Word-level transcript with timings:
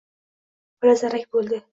Olazarak 0.87 1.29
bo‘ldi. 1.37 1.61